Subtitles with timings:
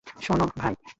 [0.21, 0.73] শোন, ভাই।